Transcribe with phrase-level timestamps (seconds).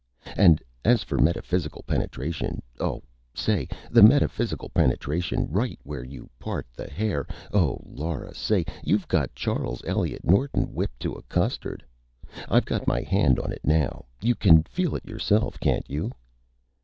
[0.35, 3.03] And as for Metaphysical Penetration oh,
[3.35, 8.33] Say, the Metaphysical Penetration, right where you part the Hair oh, Laura!
[8.33, 11.85] Say, you've got Charles Eliot Norton whipped to a Custard.
[12.49, 14.05] I've got my Hand on it now.
[14.23, 16.11] You can feel it yourself, can't you?"